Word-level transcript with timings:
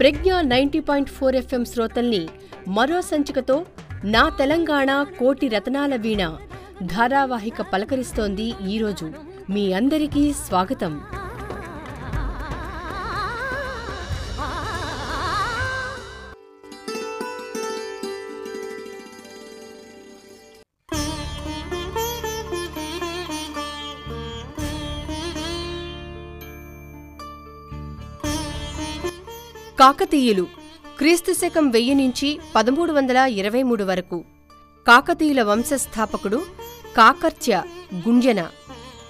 Pragnya 0.00 0.32
ninety 0.42 0.80
point 0.80 1.10
four 1.10 1.36
FM 1.36 1.64
శ్రోతల్ని 1.64 2.20
మరో 2.68 3.00
సంచికతో 3.00 3.56
నా 4.04 4.24
తెలంగాణ 4.38 4.90
కోటి 5.18 5.48
రతనాల 5.48 5.96
వీణ 5.96 6.22
ధారావాహిక 6.82 7.60
పలకరిస్తోంది 7.72 8.54
ఈరోజు. 8.72 9.06
మీ 9.50 9.72
అందరికీ 9.72 10.32
స్వాగతం. 10.32 10.92
కాకతీయులు. 29.80 30.46
క్రీస్తు 30.98 31.32
శకం 31.32 31.70
వెయ్యి 31.70 31.94
నుంచి 31.94 32.38
పదమూడు 32.54 32.92
వందల 32.92 33.16
ఇరవై 33.16 33.62
మూడు 33.62 33.84
వరకు. 33.84 34.24
కాకతీయుల 34.86 35.42
వంశస్థాపకుడు 35.42 36.46
కాకర్చ్య 36.96 37.62
గుంజన. 37.94 38.40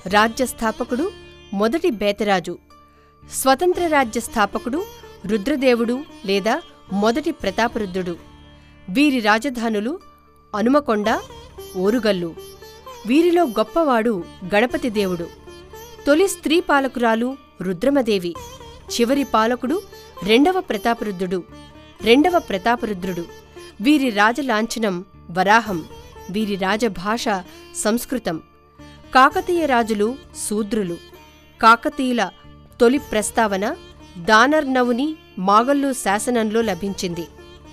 రాజ్యస్థాపకుడు 0.06 1.10
మొదటి 1.54 1.90
బేతరాజు. 1.90 2.58
స్వతంత్ర 3.32 3.86
రాజ్య 3.86 4.20
స్థాపకుడు 4.20 4.84
రుద్రదేవుడు 5.26 6.04
లేదా 6.26 6.62
మొదటి 6.92 7.32
ప్రతాపరుద్రుడు. 7.32 8.16
వీరి 8.90 9.20
రాజధానులు 9.20 9.98
అనుమకొండ 10.56 11.20
ఓరుగల్లు. 11.76 12.34
వీరిలో 13.06 13.44
గొప్పవాడు 13.44 14.24
గణపతి 14.54 14.90
దేవుడు. 14.90 15.26
తొలి 16.06 16.28
స్త్రీ 16.28 16.60
పాలకురాలు 16.60 17.36
రుద్రమదేవి. 17.62 18.34
చివరి 18.88 19.24
పాలకుడు 19.24 19.82
రెండవ 20.24 20.60
ప్రతాపరుద్రుడు 20.60 21.44
రెండవ 22.02 22.38
ప్రతాపరుద్రుడు 22.38 23.24
వీరి 23.80 24.10
రాజలాంఛనం 24.10 25.04
వరాహం. 25.30 25.84
వీరి 26.30 26.56
రాజభాష 26.56 27.24
సంస్కృతం. 27.76 28.42
కాకతీయ 29.14 29.66
రాజులు 29.66 30.16
శూద్రులు. 30.48 30.96
కాకతీయుల 31.62 32.30
తొలి 32.80 32.98
ప్రస్తావన 32.98 33.76
దానర్నవుని 34.18 35.16
మాగల్లు 35.38 35.92
శాసనంలో 35.92 36.60
లభించింది. 36.60 37.26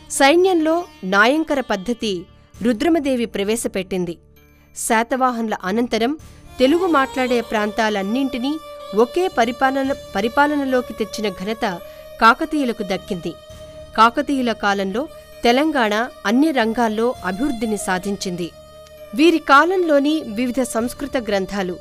సైన్యంలో 0.09 0.85
నాయంకర 1.03 1.59
పద్ధతి 1.59 2.25
రుద్రమదేవి 2.61 3.25
ప్రవేశపెట్టింది. 3.25 4.17
శాతవాహనుల 4.75 5.57
అనంతరం 5.63 6.17
తెలుగు 6.59 6.87
మాట్లాడే 6.87 7.41
ప్రాంతాలన్నింటినీ 7.41 8.57
ఒకే 8.95 9.27
పరిపాలన 9.27 9.95
పరిపాలనలోకి 10.15 10.93
తెచ్చిన 10.93 11.29
ఘనత 11.29 11.79
కాకతీయులకు 12.21 12.83
దక్కింది. 12.83 13.33
కాకతీయుల 13.97 14.51
కాలంలో 14.51 15.07
తెలంగాణ 15.43 16.09
అన్ని 16.25 16.51
రంగాల్లో 16.51 17.15
అభివృద్ధిని 17.25 17.77
సాధించింది. 17.77 18.51
వీరి 19.15 19.37
కాలంలోని 19.37 20.21
వివిధ 20.21 20.61
సంస్కృత 20.61 21.17
గ్రంథాలు 21.17 21.79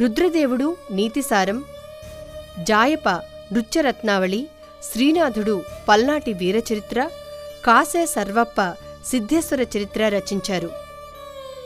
రుద్రదేవుడు 0.00 0.76
నీతిసారం 0.90 1.64
జాయప 2.58 3.08
నృత్యరత్నావళి 3.52 4.46
శ్రీనాథుడు 4.92 5.62
పల్నాటి 5.88 6.32
వీరచరిత్ర 6.32 7.10
కాసే 7.64 8.06
సర్వప్ప 8.06 8.74
సిద్ధేశ్వర 9.06 9.62
చరిత్ర 9.62 10.08
రచించారు. 10.08 10.70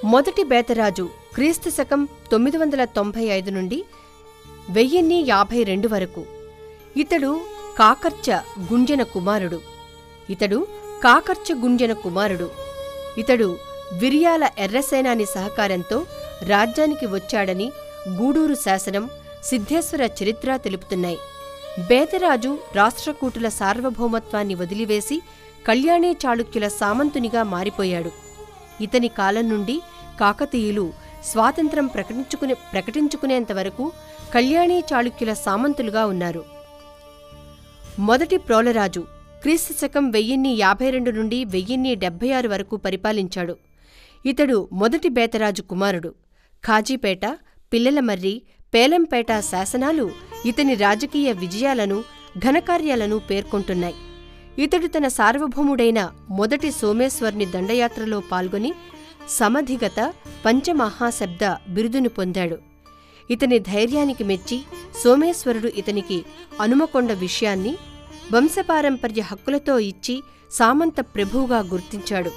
మొదటి 0.05 0.45
బేతరాజు 0.45 1.11
క్రీస్తు 1.35 1.71
శకం 1.71 2.09
తొమ్మిది 2.33 2.57
వందల 2.57 2.85
తొంభై 2.85 3.25
ఐదు 3.25 3.51
నుండి 3.51 3.85
వెయ్యిన్ని 4.71 5.25
యాభై 5.29 5.63
రెండు 5.63 5.89
వరకు. 5.89 6.27
ఇతడు 6.97 7.41
కాకర్చ 7.79 8.31
గుంజన 8.73 9.03
కుమారుడు. 9.03 9.61
ఇతడు 10.31 10.67
కాకర్చ 11.05 11.53
గుంజన 11.63 11.93
కుమారుడు. 11.93 12.51
ఇతడు 13.19 13.59
విరియాల 13.93 14.49
ఎర్రసేనాని 14.59 15.27
సహకారంతో 15.27 16.07
రాజ్యానికి 16.43 17.07
వచ్చాడని 17.07 17.73
గూడూరు 18.09 18.55
శాసనం 18.55 19.11
సిద్ధేశ్వర 19.45 20.09
చరిత్ర 20.23 20.57
తెలుపుతున్నాయి. 20.57 21.19
బేతరాజు 21.89 22.59
రాష్ట్రకూటుల 22.75 23.49
సార్వభౌమత్వాన్ని 23.49 24.55
వదిలివేసి 24.55 25.23
కళ్యాణీ 25.69 26.13
చాళుక్యుల 26.13 26.69
సామంతునిగా 26.69 27.43
మారిపోయాడు. 27.43 28.11
ఇతని 28.81 29.09
కాలం 29.09 29.49
నుండి 29.49 29.83
కాకతీయులు 30.21 30.93
స్వాతంత్రం 31.25 31.87
ప్రకటించుకునే 31.87 32.55
ప్రకటించుకునేంతవరకు 32.55 33.93
కళ్యాణీ 34.35 34.79
చాళుక్యుల 34.81 35.33
సామంతులుగా 35.33 36.07
ఉన్నారు. 36.07 36.56
మొదటి 37.99 38.37
ప్రోలరాజు 38.37 39.01
క్రీస్తు 39.43 39.73
శకం 39.73 40.11
వెయ్యిన్ని 40.11 40.49
యాభై 40.49 40.91
రెండు 40.91 41.11
నుండి 41.11 41.45
వెయ్యిన్ని 41.45 41.95
డెబ్బై 41.95 42.33
ఆరు 42.33 42.49
వరకు 42.49 42.77
పరిపాలించాడు. 42.77 43.57
ఇతడు 44.27 44.69
మొదటి 44.73 45.09
బేతరాజు 45.09 45.63
కుమారుడు. 45.63 46.15
ఖాజీపేట 46.65 47.27
పిల్లలమర్రి 47.73 48.43
పేలంపేట 48.75 49.27
శాసనాలు 49.39 50.11
ఇతని 50.47 50.75
రాజకీయ 50.75 51.33
విజయాలను 51.33 52.05
ఘనకార్యాలను 52.39 53.19
పేర్కొంటున్నాయి. 53.19 53.95
ఇతడు 54.59 54.87
తన 54.87 55.09
సార్వభౌముడైన 55.09 56.11
మొదటి 56.31 56.71
సోమేశ్వర్ని 56.71 57.47
దండయాత్రలో 57.47 58.21
పాల్గొని 58.21 58.75
సమధిగత 59.29 60.13
పంచమహాశబ్ద 60.45 61.45
బిరుదును 61.69 62.09
పొందాడు. 62.09 62.76
ఇతని 63.31 63.59
ధైర్యానికి 63.59 64.25
మెచ్చి 64.25 64.63
సోమేశ్వరుడు 65.05 65.69
ఇతనికి 65.69 66.25
అనుమకొండ 66.61 67.13
విషయాన్ని 67.13 67.77
వంశపారంపర్య 68.33 69.23
హక్కులతో 69.23 69.79
ఇచ్చి 69.79 70.23
సామంత 70.51 71.01
ప్రభువుగా 71.01 71.59
గుర్తించాడు. 71.59 72.31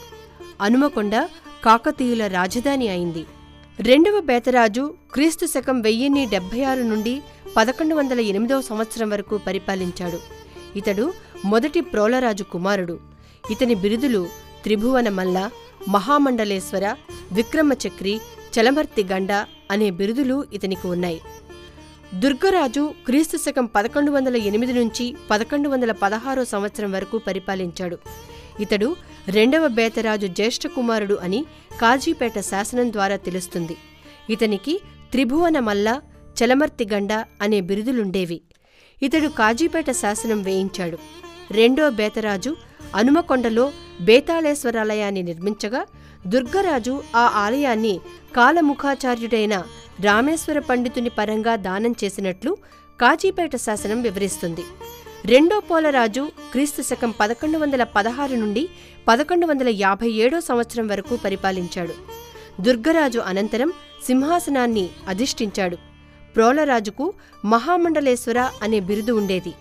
అనుమకొండ 0.61 1.16
కాకతీయుల 1.66 2.28
రాజధాని 2.28 2.88
అయింది. 2.88 3.25
రెండవ 3.79 4.19
బేతరాజు 4.19 4.95
క్రీస్తు 5.13 5.45
శకం 5.45 5.81
వెయ్యిన్ని 5.81 6.25
డెబ్బై 6.25 6.63
ఆరు 6.63 6.81
నుండి 6.81 7.22
పదకొండు 7.57 7.95
వందల 7.95 8.19
ఎనిమిదవ 8.19 8.61
సంవత్సరం 8.61 9.09
వరకు 9.09 9.38
పరిపాలించాడు. 9.38 10.19
ఇతడు 10.75 11.13
మొదటి 11.45 11.81
ప్రోలరాజు 11.81 12.44
కుమారుడు. 12.44 12.99
ఇతని 13.51 13.75
బిరుదులు 13.75 14.28
త్రిభువన 14.63 15.09
మల్ల 15.09 15.49
మహామండలేశ్వర 15.89 16.95
విక్రమచక్రి 17.31 18.19
చలమర్తి 18.55 19.03
గండ 19.03 19.31
అనే 19.71 19.89
బిరుదులు 19.89 20.45
ఇతనికి 20.53 20.87
ఉన్నాయి. 20.87 21.21
దుర్గరాజు 22.19 22.93
క్రీస్తు 23.05 23.37
శకం 23.37 23.65
పదకొండు 23.65 24.11
వందల 24.11 24.37
ఎనిమిది 24.37 24.73
నుంచి 24.73 25.15
పదకొండు 25.31 25.69
వందల 25.69 25.91
పదహారో 25.91 26.45
సంవత్సరం 26.45 26.91
వరకు 26.91 27.17
పరిపాలించాడు. 27.17 27.97
ఇతడు 28.59 28.95
రెండవ 29.27 29.67
బేతరాజు 29.67 30.27
జ్యేష్ఠ 30.27 30.67
కుమారుడు 30.67 31.15
అని 31.15 31.45
కాజీపేట 31.81 32.39
శాసనం 32.39 32.91
ద్వారా 32.91 33.15
తెలుస్తుంది. 33.15 33.77
ఇతనికి 34.29 34.81
త్రిభువన 35.11 35.59
మల్ల 35.59 36.01
చలమర్తి 36.43 36.87
గండ 36.93 37.13
అనే 37.13 37.61
బిరుదులుండేవి. 37.61 38.41
ఇతడు 39.03 39.27
కాజీపేట 39.27 39.91
శాసనం 39.91 40.43
వేయించాడు. 40.43 40.97
రెండో 41.51 41.89
బేతరాజు 41.89 42.55
అనుమకొండలో 42.95 43.71
బేతాళేశ్వరాలయాన్ని 44.01 45.23
నిర్మించగా 45.23 45.85
దుర్గరాజు 46.28 47.03
ఆ 47.16 47.19
ఆలయాన్ని 47.19 48.00
కాలముఖాచార్యుడైన 48.35 49.63
రామేశ్వర 50.02 50.59
పండితుని 50.59 51.09
పరంగా 51.09 51.56
దానం 51.56 51.96
చేసినట్లు 52.03 52.57
కాజీపేట 53.02 53.56
శాసనం 53.56 54.02
వివరిస్తుంది. 54.02 54.63
రెండో 55.25 55.59
పోలరాజు 55.59 56.31
క్రీస్తు 56.52 56.81
శకం 56.81 57.13
పదకొండు 57.19 57.58
వందల 57.58 57.84
పదహారు 57.84 58.35
నుండి 58.35 58.69
పదకొండు 59.08 59.46
వందల 59.46 59.69
యాభై 59.69 60.09
ఏడో 60.09 60.41
సంవత్సరం 60.41 60.88
వరకు 60.88 61.16
పరిపాలించాడు. 61.16 61.94
దుర్గరాజు 62.62 63.19
అనంతరం 63.19 63.74
సింహాసనాన్ని 64.06 64.90
అధిష్ఠించాడు. 65.08 65.75
ప్రోలరాజుకు 66.35 67.13
మహామండలేశ్వర 67.46 68.40
అనే 68.40 68.79
బిరుదు 68.79 69.11
ఉండేది. 69.11 69.53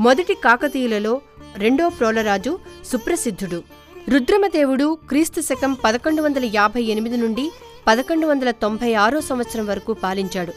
మొదటి 0.00 0.34
కాకతీయులలో 0.34 1.20
రెండో 1.56 1.88
ప్రోలరాజు 1.88 2.58
సుప్రసిద్ధుడు. 2.84 3.62
రుద్రమదేవుడు 4.08 4.98
క్రీస్తు 5.08 5.40
శకం 5.40 5.76
పదకొండు 5.84 6.22
వందల 6.22 6.44
యాభై 6.54 6.82
ఎనిమిది 6.82 7.16
నుండి 7.16 7.50
పదకొండు 7.86 8.26
వందల 8.26 8.50
తొంభై 8.50 8.94
ఆరో 8.94 9.20
సంవత్సరం 9.20 9.66
వరకు 9.66 9.92
పాలించాడు. 9.92 10.52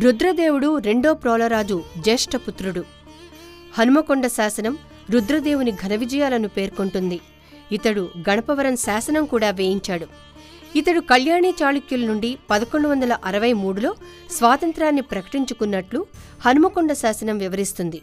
రుద్రదేవుడు 0.00 0.78
రెండో 0.78 1.14
ప్రోలరాజు 1.14 1.82
జ్యేష్ఠపుత్రుడు 1.98 2.84
హనుమకొండ 3.78 4.26
శాసనం 4.26 4.78
రుద్రదేవుని 5.10 5.72
ఘన 5.72 5.94
విజయాలను 5.94 6.48
పేర్కొంటుంది. 6.48 7.20
ఇతడు 7.72 8.08
గణపవరం 8.30 8.76
శాసనం 8.76 9.24
కూడా 9.24 9.50
వేయించాడు. 9.50 10.06
ఇతడు 10.76 11.00
కళ్యాణి 11.00 11.50
చాళుక్యుల 11.50 12.06
నుండి 12.06 12.38
పదకొండు 12.50 12.88
వందల 12.88 13.18
అరవై 13.24 13.52
మూడులో 13.52 13.94
స్వాతంత్రాన్ని 14.30 15.02
ప్రకటించుకున్నట్లు 15.02 16.06
హనుమకొండ 16.46 16.92
శాసనం 16.92 17.38
వివరిస్తుంది. 17.38 18.02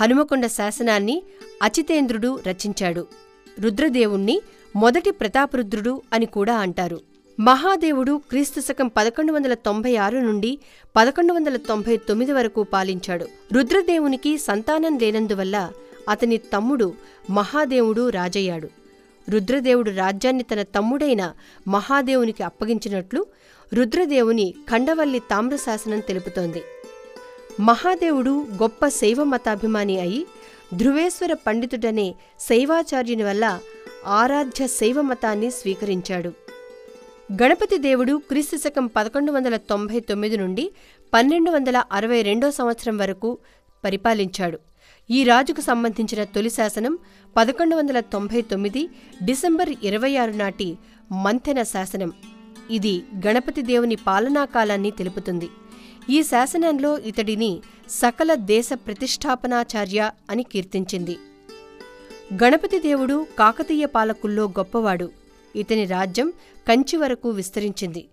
హనుమకొండ 0.00 0.46
శాసనాన్ని 0.46 1.22
అచితేంద్రుడు 1.62 2.40
రచించాడు. 2.46 3.29
రుద్రదేవుణ్ణి 3.60 4.40
మొదటి 4.76 5.10
ప్రతాపరుద్రుడు 5.10 6.02
అని 6.12 6.26
కూడా 6.26 6.56
అంటారు. 6.56 7.00
మహాదేవుడు 7.40 8.20
క్రీస్తు 8.28 8.60
శకం 8.60 8.88
పదకొండు 8.88 9.32
వందల 9.32 9.54
తొంభై 9.54 9.96
ఆరు 9.96 10.18
నుండి 10.18 10.58
పదకొండు 10.96 11.32
వందల 11.32 11.56
తొంభై 11.56 11.96
తొమ్మిది 11.96 12.32
వరకు 12.32 12.62
పాలించాడు. 12.62 13.26
రుద్రదేవునికి 13.52 14.38
సంతానం 14.38 14.98
లేనందువల్ల 14.98 15.72
అతని 16.08 16.36
తమ్ముడు 16.36 16.94
మహాదేవుడు 17.30 18.08
రాజయ్యాడు. 18.08 18.68
రుద్రదేవుడు 19.30 19.90
రాజ్యాన్ని 19.90 20.42
తన 20.42 20.62
తమ్ముడైన 20.62 21.32
మహాదేవునికి 21.68 22.42
అప్పగించినట్లు 22.42 23.26
రుద్రదేవుని 23.74 24.54
ఖండవల్లి 24.70 25.18
తామ్రశాసనం 25.18 26.00
తెలుపుతోంది. 26.00 26.62
మహాదేవుడు 27.60 28.46
గొప్ప 28.62 28.88
శైవ 28.88 29.24
మతాభిమాని 29.24 30.00
అయి 30.00 30.26
ధృవేశ్వర 30.74 31.32
పండితుడనే 31.32 32.14
శైవాచార్యుని 32.40 33.22
వల్ల 33.22 33.60
ఆరాధ్య 34.06 34.66
శైవ 34.66 35.00
మతాన్ని 35.00 35.50
స్వీకరించాడు. 35.50 36.32
గణపతి 37.42 37.78
దేవుడు 37.78 38.16
క్రీస్తు 38.16 38.56
శకం 38.56 38.86
పదకొండు 38.86 39.32
వందల 39.32 39.56
తొంభై 39.56 40.00
తొమ్మిది 40.00 40.36
నుండి 40.36 40.72
పన్నెండు 41.14 41.50
వందల 41.50 41.82
అరవై 41.92 42.22
రెండో 42.22 42.50
సంవత్సరం 42.50 42.96
వరకు 42.96 43.38
పరిపాలించాడు. 43.84 44.58
ఈ 45.10 45.24
రాజుకు 45.24 45.60
సంబంధించిన 45.60 46.24
తొలి 46.24 46.50
శాసనం 46.50 46.98
పదకొండు 47.36 47.76
వందల 47.76 48.00
తొంభై 48.00 48.40
తొమ్మిది 48.40 48.88
డిసెంబర్ 49.24 49.70
ఇరవై 49.82 50.16
ఆరు 50.16 50.30
నాటి 50.30 50.76
మంతెన 51.12 51.62
శాసనం. 51.62 52.12
ఇది 52.70 53.02
గణపతి 53.26 53.62
దేవుని 53.62 53.96
పాలనాకాలాన్ని 53.96 54.90
తెలుపుతుంది. 54.90 55.48
ఈ 56.10 56.22
శాసనంలో 56.22 56.98
ఇతడిని 56.98 57.60
సకల 57.90 58.34
దేశ 58.34 58.68
ప్రతిష్టాపనాచార్య 58.74 60.10
అని 60.30 60.42
కీర్తించింది. 60.42 61.18
గణపతి 62.34 62.78
దేవుడు 62.78 63.26
కాకతీయ 63.38 63.86
పాలకుల్లో 63.86 64.44
గొప్పవాడు. 64.44 65.10
ఇతని 65.56 65.84
రాజ్యం 65.84 66.32
కంచి 66.68 66.96
వరకు 66.96 67.28
విస్తరించింది. 67.28 68.08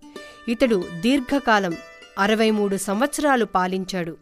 ఇతడు 0.48 0.84
దీర్ఘకాలం 1.00 1.76
అరవై 2.18 2.50
మూడు 2.50 2.76
సంవత్సరాలు 2.76 3.44
పాలించాడు. 3.44 4.16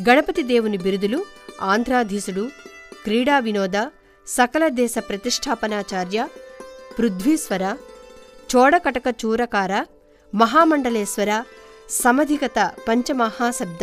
గణపతి 0.00 0.42
దేవుని 0.42 0.76
బిరుదులు 0.76 1.24
ఆంధ్రాధీశుడు 1.62 2.48
క్రీడా 3.04 3.38
వినోద 3.38 3.86
సకల 4.26 4.68
దేశ 4.68 4.94
ప్రతిష్టాపనాచార్య 5.08 6.28
పృథ్వీశ్వర 6.98 7.76
చోడకటక 8.50 9.14
చూరకార 9.24 9.84
మహామండలేశ్వర 10.34 11.42
సమధిగత 11.90 12.58
పంచమహాశబ్ద. 12.88 13.82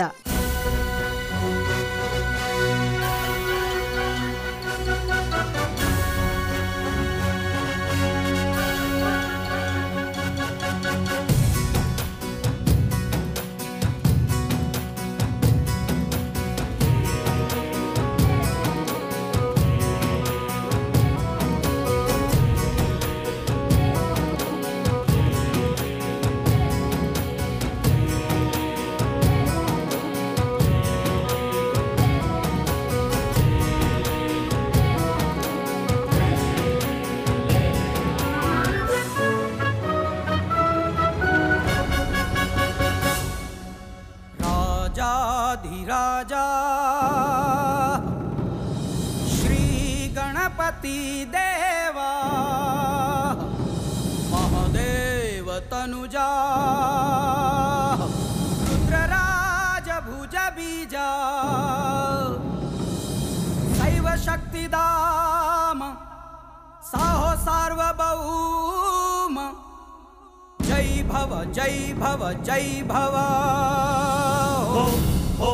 राजाधिराजा 44.97 46.44
श्रीगणपति 49.30 51.00
देवा। 51.36 52.12
महादेव 54.31 55.51
तनुजा। 55.71 56.30
रुद्रराज 58.69 59.89
भुज 60.07 60.36
बीजा। 60.56 61.09
शैव 63.75 64.09
शक्तिदाम 64.25 65.80
साहो 66.86 67.31
सार्वभौम। 67.44 69.36
जय 70.62 71.03
भव 71.03 71.44
जय 71.53 71.94
भव 72.00 72.31
जय 72.44 72.81
भव। 72.88 73.15
హో 74.75 74.83
హో 75.39 75.51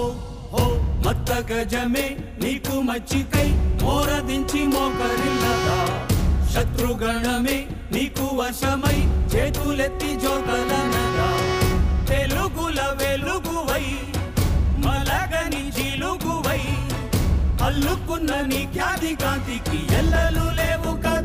హో. 0.54 0.64
మత్త 1.06 1.32
గజమే 1.50 2.06
నీకు 2.44 2.76
మచ్చికై 2.82 3.48
మోరదించి 3.84 4.62
మోకరిల్లదా? 4.68 5.78
శత్రుగణమే 6.54 7.58
నీకు 7.92 8.26
వశమై 8.40 8.98
చేతులెత్తి 9.34 10.12
జోకలనగా 10.24 11.28
తెలుగుల 12.10 12.80
వెలుగువై 13.02 13.86
మలగని 14.86 15.64
జీలుగువై 15.78 16.62
అల్లుకున్న 17.68 18.32
నీ 18.44 18.62
ఖ్యాతి 18.74 19.16
కాంతికి 19.16 19.80
ఎల్లలు 20.00 20.46
లేవు 20.60 20.94
కదా? 20.98 21.21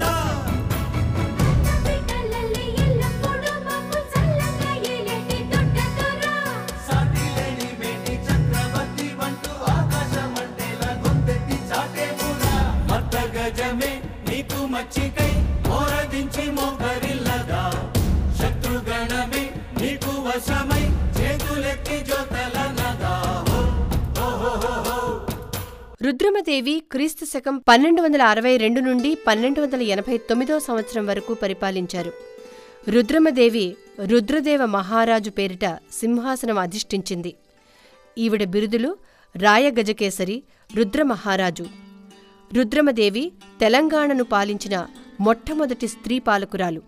దేవి 26.47 26.83
క్రీస్తు 26.93 27.25
శకం 27.25 27.59
పన్నెండు 27.59 28.03
వందల 28.03 28.23
అరవై 28.23 28.57
రెండు 28.57 28.81
నుండి 28.81 29.19
పన్నెండు 29.27 29.61
వందల 29.61 29.83
ఎనభై 29.83 30.19
తొమ్మిదో 30.19 30.59
సంవత్సరం 30.59 31.07
వరకు 31.07 31.35
పరిపాలించారు. 31.35 32.13
రుద్రమదేవి 32.89 33.77
రుద్రదేవ 34.05 34.67
మహారాజు 34.67 35.31
పేరిట 35.31 35.67
సింహాసనం 35.93 36.59
అధిష్ఠించింది. 36.59 37.35
ఈవిడ 38.19 38.45
బిరుదులు 38.45 38.97
రాయగజకేసరి 39.37 40.43
రుద్రమహారాజు 40.75 41.67
రుద్రమదేవి 42.55 43.33
తెలంగాణను 43.61 44.25
పాలించిన 44.25 44.87
మొట్టమొదటి 45.21 45.89
స్త్రీ 45.89 46.19
పాలకురాలు. 46.19 46.83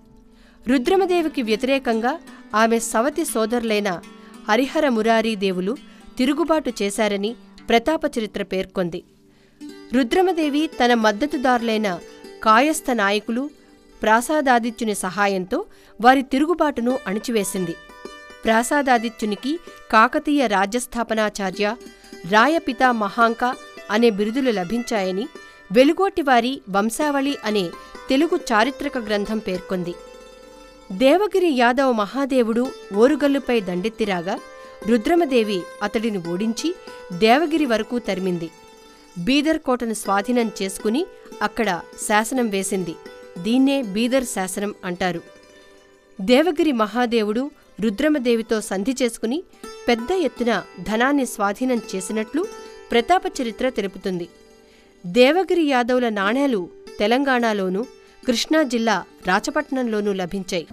రుద్రమదేవికి 0.69 1.43
వ్యతిరేకంగా 1.43 2.21
ఆమె 2.55 2.79
సవతి 2.79 3.25
సోదరులైన 3.25 4.01
హరిహర 4.49 4.89
మురారీ 4.89 5.37
దేవులు 5.37 5.77
తిరుగుబాటు 6.19 6.73
చేశారని 6.83 7.37
ప్రతాపచరిత్ర 7.69 8.43
పేర్కొంది. 8.43 9.03
రుద్రమదేవి 9.95 10.71
తన 10.81 10.95
మద్దతుదారులైన 10.95 12.01
కాయస్థ 12.43 12.91
నాయకులు 12.91 13.51
ప్రాసాదాదిత్యుని 14.03 14.95
సహాయంతో 14.95 15.65
వారి 16.01 16.23
తిరుగుబాటును 16.23 16.99
అణిచివేసింది. 17.07 17.75
ప్రాసాదాదిత్యునికి 18.45 19.59
కాకతీయ 19.93 20.47
రాజ్యస్థాపనాచార్య 20.47 21.77
రాయపిత 22.31 22.83
మహాంక 22.83 23.55
అనే 23.91 24.11
బిరుదులు 24.11 24.51
లభించాయని 24.51 25.29
వెలుగోటివారి 25.73 26.61
వంశావళి 26.71 27.35
అనే 27.45 27.65
తెలుగు 28.09 28.37
చారిత్రక 28.53 28.99
గ్రంథం 28.99 29.39
పేర్కొంది. 29.39 29.95
దేవగిరి 30.93 31.51
యాదవ్ 31.59 31.97
మహాదేవుడు 31.97 32.71
ఓరుగల్లుపై 32.97 33.61
దండెత్తిరాగా 33.61 34.39
రుద్రమదేవి 34.89 35.61
అతడిని 35.83 36.19
ఓడించి 36.29 36.75
దేవగిరి 37.19 37.67
వరకు 37.67 37.99
తరిమింది. 37.99 38.51
బీదర్ 39.19 39.59
కోటను 39.59 39.95
స్వాధీనం 39.95 40.51
చేసుకుని 40.63 41.07
అక్కడ 41.43 41.81
శాసనం 42.07 42.49
వేసింది. 42.49 42.95
దీన్నే 43.39 43.83
బీదర్ 43.83 44.25
శాసనం 44.25 44.75
అంటారు. 44.85 45.23
దేవగిరి 46.21 46.73
మహాదేవుడు 46.73 47.51
రుద్రమదేవితో 47.81 48.61
సంధి 48.61 48.97
చేసుకుని 49.03 49.43
పెద్ద 49.89 50.11
ఎత్తున 50.13 50.63
ధనాన్ని 50.81 51.27
స్వాధీనం 51.27 51.83
చేసినట్లు 51.95 52.45
ప్రతాప 52.91 53.23
చరిత్ర 53.43 53.69
తెలుపుతుంది. 53.69 54.29
దేవగిరి 55.07 55.65
యాదవుల 55.65 56.09
నాణేలు 56.09 56.71
తెలంగాణలోనూ 56.99 57.83
కృష్ణా 58.27 58.63
జిల్లా 58.63 59.05
రాచపట్నంలోనూ 59.27 60.13
లభించాయి. 60.13 60.67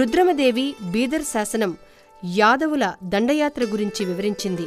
రుద్రమదేవి 0.00 0.64
బీదర్ 0.92 1.24
శాసనం 1.32 1.70
యాదవుల 2.24 2.84
దండయాత్ర 3.12 3.62
గురించి 3.64 4.02
వివరించింది. 4.04 4.66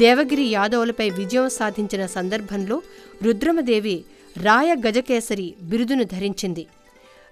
దేవగిరి 0.00 0.46
యాదవులపై 0.56 1.06
విజయం 1.18 1.48
సాధించిన 1.48 2.02
సందర్భంలో 2.06 2.76
రుద్రమదేవి 3.22 3.94
రాయ 4.36 4.70
గజకేసరి 4.86 5.46
బిరుదును 5.70 6.04
ధరించింది. 6.04 6.64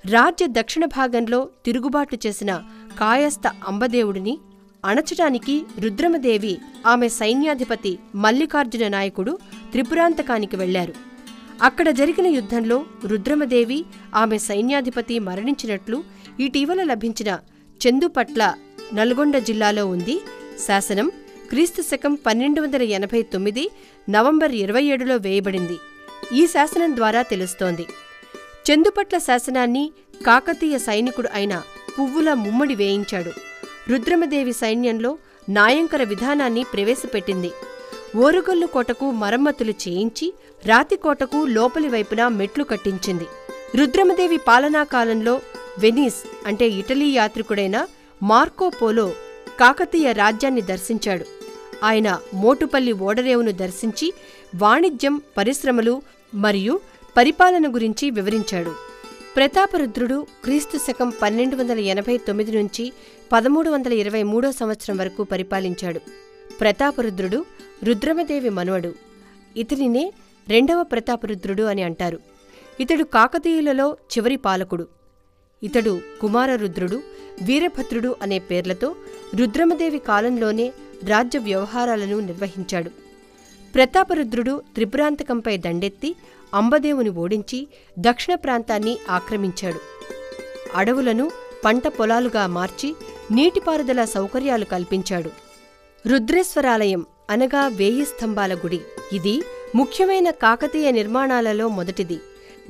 రాజ్య 0.04 0.46
దక్షిణ 0.58 0.84
భాగంలో 0.96 1.40
తిరుగుబాటు 1.66 2.18
చేసిన 2.26 2.50
కాయస్థ 3.00 3.46
అంబదేవుడిని 3.68 4.34
అణచటానికి 4.84 5.54
రుద్రమదేవి 5.84 6.54
ఆమె 6.86 7.08
సైన్యాధిపతి 7.20 7.92
మల్లికార్జున 8.24 8.88
నాయకుడు 8.88 9.32
త్రిపురాంతకానికి 9.72 10.56
వెళ్ళారు 10.56 10.94
అక్కడ 11.62 11.88
జరిగిన 12.00 12.26
యుద్ధంలో 12.38 12.78
రుద్రమదేవి 13.06 13.78
ఆమె 14.14 14.38
సైన్యాధిపతి 14.48 15.18
మరణించినట్లు 15.28 15.98
ఇటీవల 16.40 16.82
లభించిన 16.82 17.38
చందుపట్ల 17.80 18.54
నల్గొండ 18.94 19.38
జిల్లాలో 19.38 19.86
ఉంది. 19.86 20.20
శాసనం 20.66 21.12
క్రీస్తు 21.48 21.82
శకం 21.82 22.14
పన్నెండు 22.14 22.60
వందల 22.60 22.82
ఎనభై 22.82 23.22
తొమ్మిది 23.22 23.70
నవంబర్ 24.10 24.52
ఇరవై 24.52 24.82
ఏడులో 24.82 25.16
వేయబడింది. 25.16 25.76
ఈ 26.32 26.46
శాసనం 26.46 26.96
ద్వారా 26.96 27.22
తెలుస్తోంది. 27.22 27.86
చందుపట్ల 28.70 29.18
శాసనాన్ని 29.18 29.92
కాకతీయ 30.26 30.78
సైనికుడు 30.78 31.28
అయిన 31.34 31.62
పువ్వుల 31.98 32.34
ముమ్మడి 32.34 32.74
వేయించాడు. 32.74 33.30
రుద్రమదేవి 33.90 34.52
సైన్యంలో 34.52 35.18
నాయంకర 35.48 36.02
విధానాన్ని 36.02 36.64
ప్రవేశపెట్టింది. 36.74 37.50
ఓరుగల్లు 38.16 38.66
కోటకు 38.66 39.10
మరమ్మతులు 39.10 39.70
చేయించి 39.70 40.34
రాతికోటకు 40.64 41.46
లోపలి 41.46 41.88
వైపున 41.88 42.28
మెట్లు 42.28 42.64
కట్టించింది. 42.64 43.24
రుద్రమదేవి 43.76 44.36
పాలనా 44.36 44.84
కాలంలో 44.84 45.40
వెనీస్ 45.78 46.46
అంటే 46.46 46.68
ఇటలీ 46.68 47.08
యాత్రికుడైన 47.10 47.86
మార్కోపోలో 48.22 49.12
కాకతీయ 49.60 50.12
రాజ్యాన్ని 50.12 50.60
దర్శించాడు. 50.60 51.24
ఆయన 51.84 52.20
మోటుపల్లి 52.34 52.92
ఓడరేవును 52.92 53.52
దర్శించి 53.52 54.12
వాణిజ్యం 54.56 55.20
పరిశ్రమలు 55.38 56.02
మరియు 56.34 56.80
పరిపాలన 57.16 57.74
గురించి 57.74 58.10
వివరించాడు. 58.10 58.74
ప్రతాపరుద్రుడు 59.36 60.26
క్రీస్తు 60.44 60.78
శకం 60.78 61.12
పన్నెండు 61.22 61.56
వందల 61.56 61.78
ఎనభై 61.78 62.16
తొమ్మిది 62.16 62.52
నుంచి 62.52 62.92
పదమూడు 63.32 63.70
వందల 63.70 63.92
ఇరవై 63.92 64.22
మూడో 64.22 64.52
సంవత్సరం 64.52 64.96
వరకు 64.96 65.24
పరిపాలించాడు. 65.24 66.00
ప్రతాపరుద్రుడు 66.60 67.44
రుద్రమదేవి 67.84 68.48
మనవడు. 68.48 68.94
ఇతడినే 69.56 70.12
రెండవ 70.48 70.82
ప్రతాపరుద్రుడు 70.82 71.62
అని 71.62 71.82
అంటారు. 71.82 72.18
ఇతడు 72.80 73.04
కాకతీయులలో 73.04 73.96
చివరి 74.12 74.36
పాలకుడు. 74.36 74.95
ఇతడు 75.62 76.00
కుమారరుద్రుడు 76.20 77.02
వీరభద్రుడు 77.42 78.16
అనే 78.22 78.38
పేర్లతో 78.38 78.94
రుద్రమదేవి 79.36 79.98
కాలంలోనే 79.98 80.72
రాజ్య 81.04 81.38
వ్యవహారాలను 81.38 82.20
నిర్వహించాడు. 82.20 82.90
ప్రతాపరుద్రుడు 83.74 84.62
త్రిపురాంతకంపై 84.74 85.56
దండెత్తి 85.56 86.16
అంబదేవుని 86.54 87.08
ఓడించి 87.08 87.66
దక్షిణ 87.98 88.34
ప్రాంతాన్ని 88.34 88.98
ఆక్రమించాడు. 89.10 89.80
అడవులను 90.74 91.30
పంట 91.64 91.86
పొలాలుగా 91.86 92.46
మార్చి 92.46 92.94
నీటిపారుదల 93.30 94.04
సౌకర్యాలు 94.04 94.64
కల్పించాడు. 94.64 95.30
రుద్రేశ్వరాలయం 96.08 97.06
అనగా 97.30 97.68
వేయి 97.68 98.04
స్తంభాల 98.04 98.54
గుడి. 98.54 98.80
ఇది 99.12 99.42
ముఖ్యమైన 99.74 100.30
కాకతీయ 100.30 100.90
నిర్మాణాలలో 100.90 101.68
మొదటిది. 101.68 102.20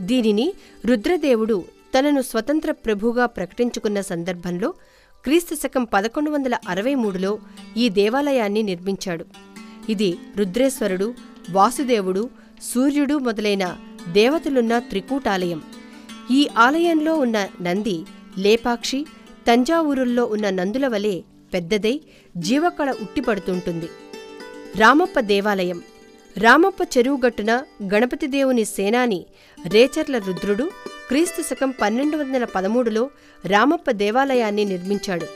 దీనిని 0.00 0.54
రుద్రదేవుడు 0.86 1.64
తనను 1.96 2.22
స్వతంత్ర 2.22 2.72
ప్రభుగా 2.72 3.26
ప్రకటించుకున్న 3.26 4.00
సందర్భంలో 4.00 4.74
క్రీస్తు 5.24 5.54
శకం 5.54 5.84
పదకొండు 5.84 6.30
వందల 6.30 6.58
అరవై 6.68 6.94
మూడులో 6.94 7.38
ఈ 7.76 7.88
దేవాలయాన్ని 7.88 8.62
నిర్మించాడు. 8.62 9.24
ఇది 9.88 10.18
రుద్రేశ్వరుడు 10.36 11.14
వాసుదేవుడు 11.50 12.30
సూర్యుడు 12.74 13.14
మొదలైన 13.14 13.76
దేవతలున్న 14.12 14.78
త్రికూటాలయం. 14.78 15.62
ఈ 16.30 16.48
ఆలయంలో 16.58 17.16
ఉన్న 17.16 17.48
నంది 17.62 18.04
లేపాక్షి 18.38 19.06
తంజావూరుల్లో 19.48 20.24
ఉన్న 20.24 20.50
నందుల 20.50 20.88
వలె 20.88 21.20
పెద్దదై 21.54 22.00
జీవకళ 22.36 22.90
ఉట్టిపడుతుంటుంది. 22.90 23.88
రామప్ప 24.76 25.20
దేవాలయం. 25.20 25.82
రామప్ప 26.38 26.98
చెరువుగట్టున 26.98 27.62
గణపతి 27.94 28.26
దేవుని 28.26 28.64
సేనాని 28.64 29.26
రేచర్ల 29.68 30.18
రుద్రుడు 30.18 30.70
క్రీస్తు 31.08 31.42
శకం 31.42 31.70
పన్నెండు 31.70 32.16
వందల 32.16 32.44
పదమూడులో 32.44 33.10
రామప్ప 33.46 33.90
దేవాలయాన్ని 33.90 34.64
నిర్మించాడు. 34.64 35.26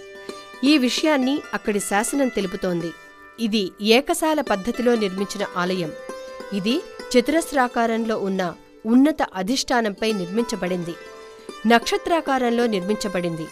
ఈ 0.66 0.78
విషయాన్ని 0.78 1.40
అక్కడి 1.54 1.80
శాసనం 1.80 2.28
తెలుపుతోంది. 2.28 2.90
ఇది 3.40 3.70
ఏకశాల 3.80 4.40
పద్ధతిలో 4.40 4.94
నిర్మించిన 4.94 5.46
ఆలయం. 5.56 5.92
ఇది 6.52 6.82
చతురస్రాకారంలో 7.12 8.18
ఉన్న 8.18 8.54
ఉన్నత 8.86 9.22
అధిష్టానంపై 9.34 10.12
నిర్మించబడింది. 10.12 10.94
నక్షత్రాకారంలో 11.66 12.66
నిర్మించబడింది. 12.66 13.46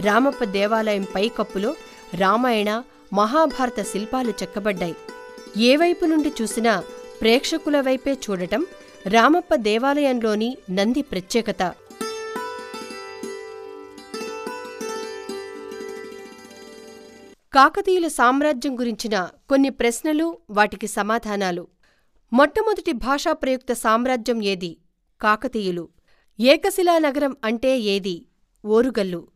రామప్ప 0.00 0.44
దేవాలయం 0.44 1.06
పైకప్పులో 1.14 1.74
రామాయణ 2.14 2.82
మహాభారత 3.12 3.82
శిల్పాలు 3.82 4.30
చెక్కబడ్డాయి. 4.30 4.96
ఏ 5.56 5.76
వైపు 5.76 6.04
నుండి 6.04 6.32
చూసినా 6.42 6.82
ప్రేక్షకుల 7.20 7.80
వైపే 7.80 8.12
చూడటం 8.12 8.66
రామప్ప 9.06 9.54
దేవాలయంలోని 9.54 10.56
నంది 10.70 11.02
ప్రత్యేకత. 11.02 11.62
కాకతీయుల 17.52 18.08
సామ్రాజ్యం 18.08 18.78
గురించిన 18.78 19.28
కొన్ని 19.48 19.70
ప్రశ్నలు 19.70 20.38
వాటికి 20.50 20.86
సమాధానాలు. 20.86 21.68
మొట్టమొదటి 22.32 22.92
భాషా 22.92 23.32
ప్రయుక్త 23.32 23.72
సామ్రాజ్యం 23.72 24.42
ఏది? 24.42 24.78
కాకతీయులు. 25.20 25.88
ఏకశిలా 26.40 26.98
నగరం 26.98 27.36
అంటే 27.44 27.78
ఏది? 27.78 28.26
ఓరుగల్లు. 28.64 29.28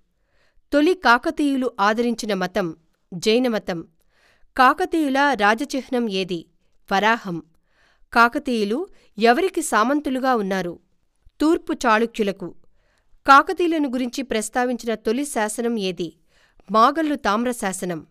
తొలి 0.72 0.94
కాకతీయులు 0.94 1.72
ఆదరించిన 1.80 2.34
మతం 2.34 2.76
జైనమతం 3.14 3.86
కాకతీయుల 4.56 5.18
రాజచిహ్నం 5.18 6.08
ఏది? 6.08 6.46
వరాహం 6.92 7.42
కాకతీయులు 8.12 8.86
ఎవరికి 9.18 9.62
సామంతులుగా 9.62 10.34
ఉన్నారు? 10.34 10.80
తూర్పు 11.40 11.72
చాళుక్యులకు. 11.72 12.54
కాకతీయులను 13.26 13.88
గురించి 13.88 14.22
ప్రస్తావించిన 14.22 14.94
తొలి 14.94 15.24
శాసనం 15.24 15.78
ఏది? 15.78 16.16
మాగల్లు 16.70 17.14
తామ్ర 17.14 17.50
శాసనం. 17.50 18.06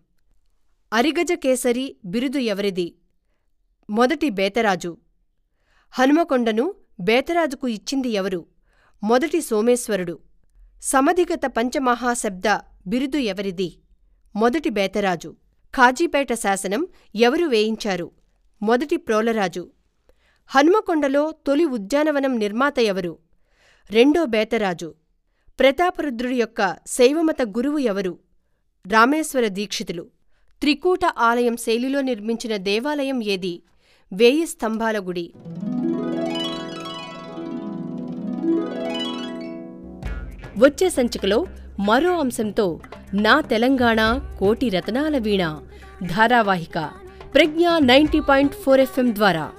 బిరుదు 2.04 2.38
ఎవరిది? 2.38 2.94
మొదటి 3.90 4.30
బేతరాజు. 4.30 4.96
హనుమకొండను 5.90 6.74
బేతరాజుకు 7.00 7.68
ఇచ్చింది 7.68 8.08
ఎవరు? 8.08 8.46
మొదటి 9.02 9.40
సోమేశ్వరుడు. 9.40 10.18
సమధిగత 10.82 11.40
పంచమహాశబ్ద 11.46 12.58
బిరుదు 12.86 13.16
ఎవరిది? 13.16 13.78
మొదటి 14.36 14.70
బేతరాజు. 14.70 15.36
ఖాజీపేట 15.76 16.32
శాసనం 16.32 16.86
ఎవరు 17.14 17.44
వేయించారు? 17.44 18.10
మొదటి 18.62 18.96
ప్రోలరాజు. 18.96 19.70
హనుమకొండలో 20.46 21.34
తొలి 21.46 21.64
ఉద్యానవనం 21.64 22.38
నిర్మాత 22.38 22.78
ఎవరు? 22.78 23.18
రెండో 23.90 24.24
బేతరాజు. 24.24 24.94
ప్రతాపరుద్రుడి 25.60 26.36
యొక్క 26.36 26.76
శైవమత 26.86 27.42
గురువు 27.42 27.78
ఎవరు? 27.78 28.18
రామేశ్వర 28.86 29.48
దీక్షితులు. 29.48 30.02
త్రికూట 30.60 30.98
ఆలయం 31.18 31.56
శైలిలో 31.56 32.00
నిర్మించిన 32.00 32.56
దేవాలయం 32.56 33.22
ఏది? 33.22 33.62
వేయి 34.12 34.46
స్తంభాల 34.46 34.98
గుడి. 34.98 35.32
వచ్చే 40.58 40.90
సంచికలో 40.90 41.46
మరో 41.80 42.20
అంశంతో 42.20 42.80
నా 43.14 43.40
తెలంగాణ 43.40 44.20
కోటి 44.38 44.68
రతనాల 44.68 45.18
వీణ. 45.18 45.60
ధారావాహిక. 46.06 46.90
Pragnya 47.34 47.68
ninety 47.78 48.20
point 48.20 48.52
four 48.52 48.80
FM 48.80 49.14
ద్వారా. 49.14 49.52